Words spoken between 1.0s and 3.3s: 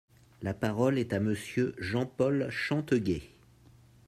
à Monsieur Jean-Paul Chanteguet.